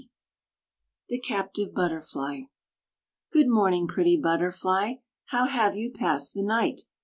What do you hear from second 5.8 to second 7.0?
passed the night?